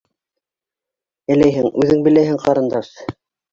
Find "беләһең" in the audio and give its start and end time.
2.09-2.43